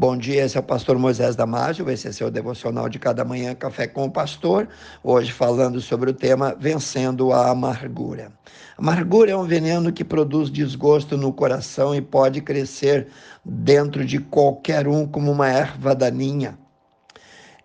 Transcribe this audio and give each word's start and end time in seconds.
Bom 0.00 0.16
dia, 0.16 0.46
esse 0.46 0.56
é 0.56 0.60
o 0.60 0.62
pastor 0.62 0.98
Moisés 0.98 1.36
Damásio, 1.36 1.90
esse 1.90 2.08
é 2.08 2.12
seu 2.12 2.30
devocional 2.30 2.88
de 2.88 2.98
cada 2.98 3.22
manhã, 3.22 3.54
Café 3.54 3.86
com 3.86 4.06
o 4.06 4.10
Pastor. 4.10 4.66
Hoje 5.04 5.30
falando 5.30 5.78
sobre 5.78 6.08
o 6.08 6.14
tema 6.14 6.56
Vencendo 6.58 7.34
a 7.34 7.50
Amargura. 7.50 8.32
Amargura 8.78 9.32
é 9.32 9.36
um 9.36 9.44
veneno 9.44 9.92
que 9.92 10.02
produz 10.02 10.48
desgosto 10.48 11.18
no 11.18 11.34
coração 11.34 11.94
e 11.94 12.00
pode 12.00 12.40
crescer 12.40 13.08
dentro 13.44 14.02
de 14.02 14.18
qualquer 14.18 14.88
um 14.88 15.06
como 15.06 15.30
uma 15.30 15.50
erva 15.50 15.94
daninha. 15.94 16.58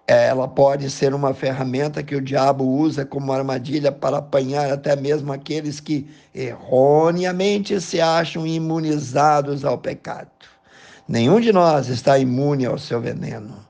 Ela 0.06 0.46
pode 0.46 0.90
ser 0.90 1.14
uma 1.14 1.34
ferramenta 1.34 2.04
que 2.04 2.18
o 2.18 2.22
diabo 2.22 2.66
usa 2.66 3.06
como 3.06 3.32
armadilha 3.32 3.94
para 3.94 4.18
apanhar 4.18 4.70
até 4.70 4.94
mesmo 4.94 5.32
aqueles 5.32 5.80
que 5.80 6.06
erroneamente 6.34 7.80
se 7.80 8.02
acham 8.02 8.46
imunizados 8.46 9.64
ao 9.64 9.78
pecado. 9.78 10.55
Nenhum 11.08 11.40
de 11.40 11.54
nós 11.54 11.88
está 11.88 12.18
imune 12.18 12.66
ao 12.66 12.80
seu 12.80 13.00
veneno. 13.00 13.64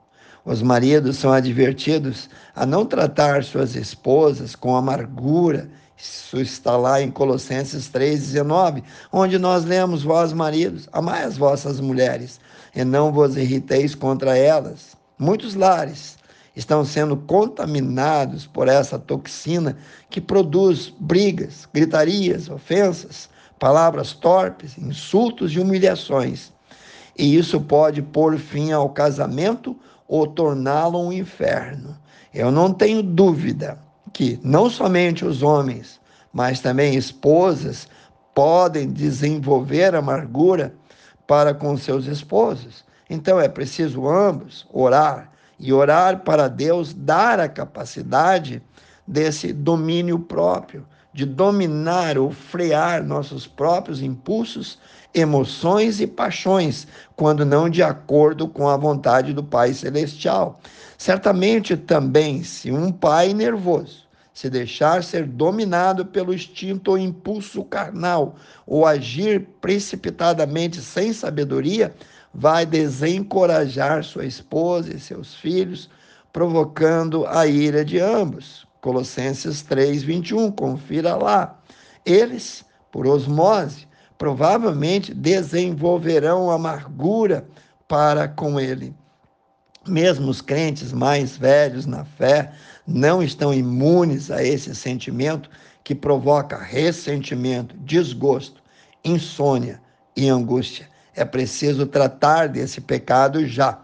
Os 0.46 0.62
maridos 0.62 1.18
são 1.18 1.34
advertidos 1.34 2.30
a 2.56 2.66
não 2.66 2.86
tratar 2.86 3.44
suas 3.44 3.76
esposas 3.76 4.56
com 4.56 4.74
amargura. 4.74 5.70
Isso 5.98 6.40
está 6.40 6.78
lá 6.78 7.02
em 7.02 7.12
Colossenses 7.12 7.90
3,19, 7.90 8.84
onde 9.12 9.38
nós 9.38 9.66
lemos: 9.66 10.02
Vós, 10.02 10.32
maridos, 10.32 10.88
amai 10.94 11.26
as 11.26 11.36
vossas 11.36 11.82
mulheres, 11.82 12.40
e 12.74 12.86
não 12.86 13.12
vos 13.12 13.36
irriteis 13.36 13.94
contra 13.94 14.38
elas. 14.38 14.96
Muitos 15.20 15.56
lares 15.56 16.18
estão 16.56 16.86
sendo 16.86 17.18
contaminados 17.18 18.48
por 18.48 18.70
essa 18.70 18.98
toxina 18.98 19.78
que 20.10 20.22
produz 20.22 20.94
brigas, 21.02 21.68
gritarias, 21.74 22.50
ofensas, 22.50 23.30
palavras 23.60 24.14
torpes, 24.14 24.78
insultos 24.78 25.52
e 25.52 25.60
humilhações 25.60 26.55
e 27.18 27.36
isso 27.36 27.62
pode 27.62 28.02
pôr 28.02 28.38
fim 28.38 28.72
ao 28.72 28.90
casamento 28.90 29.76
ou 30.08 30.28
torná-lo 30.28 31.00
um 31.00 31.12
inferno. 31.12 31.98
Eu 32.34 32.52
não 32.52 32.74
tenho 32.74 33.02
dúvida 33.02 33.80
que 34.12 34.40
não 34.44 34.70
somente 34.70 35.26
os 35.26 35.42
homens, 35.42 36.00
mas 36.32 36.60
também 36.60 36.96
esposas 36.96 37.88
podem 38.34 38.92
desenvolver 38.92 39.96
amargura 39.96 40.74
para 41.26 41.54
com 41.54 41.78
seus 41.78 42.06
esposos. 42.06 42.84
Então 43.10 43.40
é 43.40 43.48
preciso 43.48 44.08
ambos 44.08 44.68
orar 44.72 45.32
e 45.58 45.72
orar 45.72 46.20
para 46.20 46.50
Deus 46.50 46.94
dar 46.94 47.40
a 47.40 47.48
capacidade 47.48 48.62
desse 49.08 49.54
domínio 49.54 50.20
próprio, 50.20 50.86
de 51.14 51.26
dominar 51.26 52.18
ou 52.18 52.32
frear 52.32 53.04
nossos 53.04 53.48
próprios 53.48 54.02
impulsos, 54.02 54.78
emoções 55.16 56.02
e 56.02 56.06
paixões, 56.06 56.86
quando 57.16 57.46
não 57.46 57.70
de 57.70 57.82
acordo 57.82 58.48
com 58.48 58.68
a 58.68 58.78
vontade 58.78 59.34
do 59.34 59.44
Pai 59.44 59.74
Celestial. 59.74 60.60
Certamente 60.98 61.78
também, 61.78 62.44
se 62.44 62.72
um 62.72 62.92
pai 62.92 63.34
nervoso 63.34 64.06
se 64.36 64.50
deixar 64.50 65.02
ser 65.02 65.26
dominado 65.26 66.06
pelo 66.06 66.34
instinto 66.34 66.92
ou 66.92 66.98
impulso 66.98 67.64
carnal, 67.64 68.36
ou 68.68 68.86
agir 68.86 69.48
precipitadamente 69.62 70.82
sem 70.82 71.14
sabedoria, 71.14 71.96
vai 72.34 72.66
desencorajar 72.66 74.04
sua 74.04 74.26
esposa 74.26 74.94
e 74.94 75.00
seus 75.00 75.34
filhos, 75.36 75.90
provocando 76.34 77.26
a 77.26 77.48
ira 77.48 77.86
de 77.86 77.98
ambos. 77.98 78.68
Colossenses 78.82 79.62
3, 79.62 80.04
21, 80.04 80.52
confira 80.52 81.16
lá. 81.16 81.58
Eles, 82.06 82.66
por 82.92 83.08
osmose, 83.08 83.88
provavelmente 84.18 85.14
desenvolverão 85.14 86.50
amargura 86.50 87.46
para 87.88 88.28
com 88.28 88.60
ele. 88.60 88.94
Mesmo 89.88 90.30
os 90.30 90.42
crentes 90.42 90.92
mais 90.92 91.38
velhos 91.38 91.86
na 91.86 92.04
fé 92.06 92.52
não 92.88 93.22
estão 93.22 93.54
imunes 93.54 94.32
a 94.32 94.44
esse 94.44 94.74
sentimento 94.76 95.50
que 95.84 95.94
provoca 95.94 96.58
ressentimento, 96.58 97.76
desgosto, 97.78 98.64
insônia 99.04 99.80
e 100.16 100.28
angústia. 100.28 100.90
É 101.16 101.24
preciso 101.24 101.86
tratar 101.86 102.50
desse 102.50 102.82
pecado 102.82 103.46
já. 103.46 103.80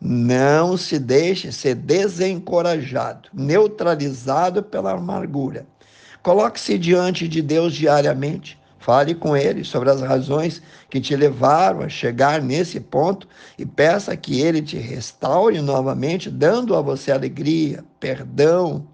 Não 0.00 0.76
se 0.76 0.98
deixe 0.98 1.50
ser 1.50 1.74
desencorajado, 1.74 3.28
neutralizado 3.34 4.62
pela 4.62 4.92
amargura. 4.92 5.66
Coloque-se 6.22 6.78
diante 6.78 7.26
de 7.26 7.42
Deus 7.42 7.74
diariamente. 7.74 8.59
Fale 8.80 9.14
com 9.14 9.36
Ele 9.36 9.62
sobre 9.62 9.90
as 9.90 10.00
razões 10.00 10.62
que 10.88 11.02
te 11.02 11.14
levaram 11.14 11.82
a 11.82 11.88
chegar 11.90 12.40
nesse 12.40 12.80
ponto 12.80 13.28
e 13.58 13.66
peça 13.66 14.16
que 14.16 14.40
Ele 14.40 14.62
te 14.62 14.78
restaure 14.78 15.60
novamente, 15.60 16.30
dando 16.30 16.74
a 16.74 16.80
você 16.80 17.12
alegria, 17.12 17.84
perdão. 18.00 18.86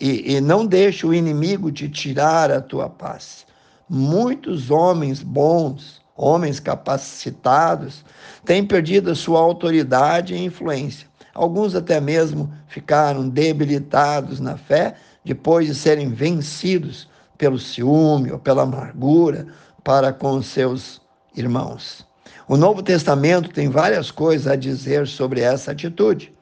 E, 0.00 0.36
e 0.36 0.40
não 0.40 0.64
deixe 0.64 1.06
o 1.06 1.12
inimigo 1.12 1.70
te 1.70 1.86
tirar 1.86 2.50
a 2.50 2.62
tua 2.62 2.88
paz. 2.88 3.44
Muitos 3.86 4.70
homens 4.70 5.22
bons, 5.22 6.00
homens 6.16 6.58
capacitados, 6.58 8.02
têm 8.46 8.64
perdido 8.64 9.10
a 9.10 9.14
sua 9.14 9.38
autoridade 9.38 10.34
e 10.34 10.42
influência. 10.42 11.06
Alguns 11.34 11.74
até 11.74 12.00
mesmo 12.00 12.50
ficaram 12.68 13.28
debilitados 13.28 14.40
na 14.40 14.56
fé 14.56 14.94
depois 15.22 15.66
de 15.66 15.74
serem 15.74 16.08
vencidos 16.08 17.09
pelo 17.40 17.58
ciúme 17.58 18.30
ou 18.30 18.38
pela 18.38 18.64
amargura 18.64 19.46
para 19.82 20.12
com 20.12 20.42
seus 20.42 21.00
irmãos. 21.34 22.06
O 22.46 22.54
Novo 22.54 22.82
Testamento 22.82 23.48
tem 23.48 23.70
várias 23.70 24.10
coisas 24.10 24.46
a 24.46 24.54
dizer 24.54 25.06
sobre 25.06 25.40
essa 25.40 25.72
atitude. 25.72 26.34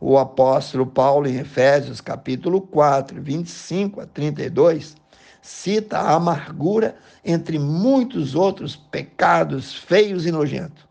O 0.00 0.16
apóstolo 0.16 0.86
Paulo, 0.86 1.28
em 1.28 1.36
Efésios, 1.36 2.00
capítulo 2.00 2.62
4, 2.62 3.20
25 3.20 4.00
a 4.00 4.06
32, 4.06 4.96
cita 5.42 5.98
a 5.98 6.14
amargura 6.14 6.96
entre 7.22 7.58
muitos 7.58 8.34
outros 8.34 8.76
pecados 8.76 9.74
feios 9.74 10.24
e 10.24 10.32
nojentos, 10.32 10.86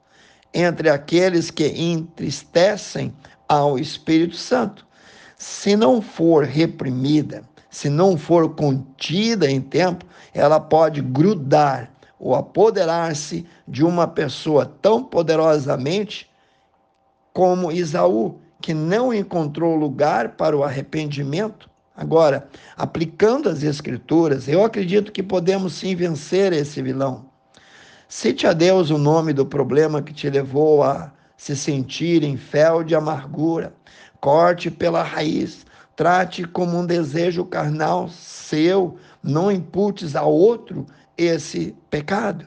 entre 0.53 0.89
aqueles 0.89 1.49
que 1.49 1.65
entristecem 1.65 3.11
ao 3.49 3.79
Espírito 3.79 4.35
Santo. 4.35 4.85
Se 5.35 5.75
não 5.75 6.03
for 6.03 6.43
reprimida, 6.43 7.43
se 7.75 7.89
não 7.89 8.17
for 8.17 8.55
contida 8.55 9.51
em 9.51 9.59
tempo, 9.59 10.05
ela 10.33 10.59
pode 10.59 11.01
grudar 11.01 11.91
ou 12.17 12.33
apoderar-se 12.33 13.45
de 13.67 13.83
uma 13.83 14.07
pessoa 14.07 14.65
tão 14.81 15.03
poderosamente 15.03 16.29
como 17.33 17.71
Isaú, 17.71 18.39
que 18.61 18.73
não 18.73 19.13
encontrou 19.13 19.75
lugar 19.75 20.29
para 20.37 20.55
o 20.55 20.63
arrependimento 20.63 21.69
Agora, 21.97 22.49
aplicando 22.75 23.47
as 23.47 23.63
Escrituras, 23.63 24.49
eu 24.49 24.65
acredito 24.65 25.13
que 25.13 25.23
podemos 25.23 25.73
sim 25.73 25.95
vencer 25.95 26.51
esse 26.51 26.81
vilão. 26.81 27.25
Cite 28.07 28.45
a 28.45 28.51
Deus 28.51 28.89
o 28.89 28.97
nome 28.97 29.31
do 29.31 29.45
problema 29.45 30.01
que 30.01 30.13
te 30.13 30.29
levou 30.29 30.83
a 30.83 31.13
se 31.37 31.55
sentir 31.55 32.21
em 32.21 32.35
fel 32.35 32.83
de 32.83 32.95
amargura. 32.95 33.73
Corte 34.19 34.69
pela 34.69 35.03
raiz. 35.03 35.65
Trate 35.95 36.43
como 36.45 36.77
um 36.77 36.85
desejo 36.85 37.45
carnal 37.45 38.09
seu. 38.09 38.97
Não 39.23 39.51
imputes 39.51 40.15
a 40.15 40.23
outro 40.23 40.85
esse 41.17 41.75
pecado. 41.89 42.45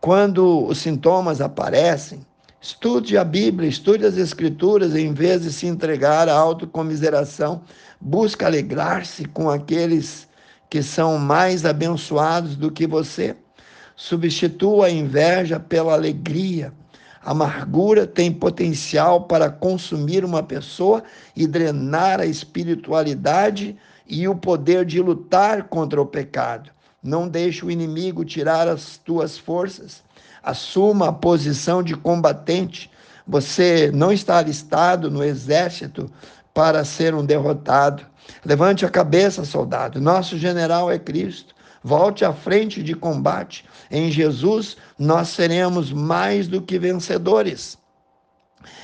Quando 0.00 0.66
os 0.66 0.78
sintomas 0.78 1.40
aparecem, 1.40 2.20
Estude 2.64 3.18
a 3.18 3.24
Bíblia, 3.24 3.68
estude 3.68 4.06
as 4.06 4.16
Escrituras, 4.16 4.96
em 4.96 5.12
vez 5.12 5.42
de 5.42 5.52
se 5.52 5.66
entregar 5.66 6.30
à 6.30 6.34
autocomiseração. 6.34 7.60
Busque 8.00 8.42
alegrar-se 8.42 9.26
com 9.26 9.50
aqueles 9.50 10.26
que 10.70 10.82
são 10.82 11.18
mais 11.18 11.66
abençoados 11.66 12.56
do 12.56 12.70
que 12.70 12.86
você. 12.86 13.36
Substitua 13.94 14.86
a 14.86 14.90
inveja 14.90 15.60
pela 15.60 15.92
alegria. 15.92 16.72
Amargura 17.24 18.06
tem 18.06 18.30
potencial 18.30 19.22
para 19.22 19.50
consumir 19.50 20.24
uma 20.24 20.42
pessoa 20.42 21.02
e 21.34 21.46
drenar 21.46 22.20
a 22.20 22.26
espiritualidade 22.26 23.76
e 24.06 24.28
o 24.28 24.34
poder 24.34 24.84
de 24.84 25.00
lutar 25.00 25.64
contra 25.64 26.00
o 26.00 26.06
pecado. 26.06 26.70
Não 27.02 27.28
deixe 27.28 27.64
o 27.64 27.70
inimigo 27.70 28.24
tirar 28.24 28.68
as 28.68 28.98
tuas 28.98 29.38
forças 29.38 30.04
assuma 30.44 31.08
a 31.08 31.12
posição 31.12 31.82
de 31.82 31.96
combatente. 31.96 32.90
Você 33.26 33.90
não 33.92 34.12
está 34.12 34.36
alistado 34.38 35.10
no 35.10 35.24
exército 35.24 36.10
para 36.52 36.84
ser 36.84 37.14
um 37.14 37.24
derrotado. 37.24 38.04
Levante 38.44 38.84
a 38.84 38.90
cabeça, 38.90 39.44
soldado. 39.44 40.00
Nosso 40.00 40.38
general 40.38 40.90
é 40.90 40.98
Cristo. 40.98 41.54
Volte 41.84 42.24
à 42.24 42.32
frente 42.32 42.82
de 42.82 42.94
combate. 42.94 43.62
Em 43.90 44.10
Jesus 44.10 44.76
nós 44.98 45.28
seremos 45.28 45.92
mais 45.92 46.48
do 46.48 46.62
que 46.62 46.78
vencedores. 46.78 47.76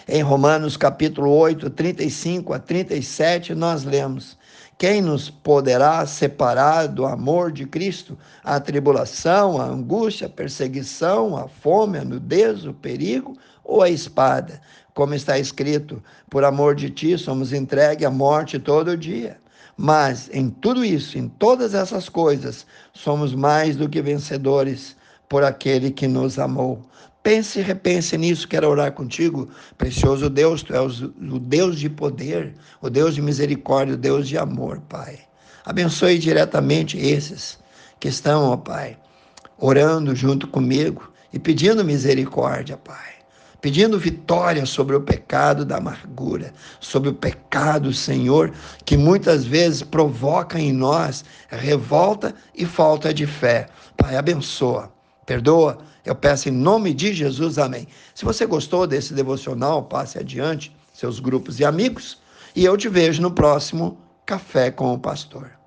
Em 0.06 0.20
Romanos 0.20 0.76
capítulo 0.76 1.31
8, 1.31 1.70
35 1.70 2.52
a 2.52 2.58
37, 2.58 3.55
nós 3.55 3.85
lemos: 3.85 4.37
quem 4.76 5.00
nos 5.00 5.31
poderá 5.31 6.05
separar 6.05 6.88
do 6.88 7.06
amor 7.06 7.50
de 7.50 7.64
Cristo? 7.64 8.19
A 8.44 8.61
tribulação, 8.61 9.58
a 9.58 9.64
angústia, 9.64 10.26
a 10.26 10.31
perseguição, 10.31 11.35
a 11.35 11.49
fome, 11.49 11.97
a 11.97 12.05
nudez, 12.05 12.67
o 12.67 12.75
perigo 12.75 13.35
ou 13.64 13.82
a 13.82 13.88
espada? 13.88 14.61
como 14.94 15.14
está 15.14 15.38
escrito, 15.38 16.02
por 16.29 16.44
amor 16.44 16.75
de 16.75 16.91
ti 16.91 17.17
somos 17.17 17.52
entregue 17.52 18.05
à 18.05 18.11
morte 18.11 18.58
todo 18.58 18.97
dia. 18.97 19.38
Mas 19.82 20.29
em 20.31 20.50
tudo 20.50 20.85
isso, 20.85 21.17
em 21.17 21.27
todas 21.27 21.73
essas 21.73 22.06
coisas, 22.06 22.67
somos 22.93 23.35
mais 23.35 23.77
do 23.77 23.88
que 23.88 24.03
vencedores 24.03 24.94
por 25.27 25.43
aquele 25.43 25.91
que 25.91 26.06
nos 26.06 26.38
amou. 26.38 26.85
Pense 27.23 27.61
e 27.61 27.62
repense 27.62 28.19
nisso, 28.19 28.47
quero 28.47 28.69
orar 28.69 28.93
contigo. 28.93 29.49
Precioso 29.79 30.29
Deus, 30.29 30.62
tu 30.62 30.75
és 30.75 31.00
o 31.00 31.38
Deus 31.38 31.81
de 31.81 31.88
poder, 31.88 32.53
o 32.82 32.91
Deus 32.91 33.15
de 33.15 33.23
misericórdia, 33.23 33.94
o 33.94 33.97
Deus 33.97 34.29
de 34.29 34.37
amor, 34.37 34.82
Pai. 34.87 35.19
Abençoe 35.65 36.19
diretamente 36.19 36.99
esses 36.99 37.59
que 37.99 38.09
estão, 38.09 38.50
ó 38.50 38.59
Pai, 38.59 38.99
orando 39.56 40.15
junto 40.15 40.47
comigo 40.47 41.11
e 41.33 41.38
pedindo 41.38 41.83
misericórdia, 41.83 42.76
Pai 42.76 43.20
pedindo 43.61 43.99
vitória 43.99 44.65
sobre 44.65 44.97
o 44.97 45.01
pecado 45.01 45.65
da 45.65 45.77
amargura, 45.77 46.53
sobre 46.81 47.11
o 47.11 47.15
pecado, 47.15 47.93
Senhor, 47.93 48.53
que 48.85 48.97
muitas 48.97 49.45
vezes 49.45 49.83
provoca 49.83 50.59
em 50.59 50.73
nós 50.73 51.25
revolta 51.49 52.35
e 52.55 52.65
falta 52.65 53.12
de 53.12 53.27
fé. 53.27 53.69
Pai, 53.97 54.17
abençoa, 54.17 54.93
perdoa. 55.27 55.79
Eu 56.05 56.15
peço 56.15 56.49
em 56.49 56.53
nome 56.53 56.95
de 56.95 57.12
Jesus, 57.12 57.59
amém. 57.59 57.87
Se 58.15 58.25
você 58.25 58.47
gostou 58.47 58.87
desse 58.87 59.12
devocional, 59.12 59.83
passe 59.83 60.19
adiante, 60.19 60.75
seus 60.95 61.21
grupos 61.21 61.61
e 61.61 61.65
amigos, 61.65 62.19
e 62.57 62.65
eu 62.65 62.77
te 62.77 62.89
vejo 62.89 63.21
no 63.21 63.31
próximo 63.31 63.99
Café 64.25 64.71
com 64.71 64.95
o 64.95 64.99
Pastor. 64.99 65.60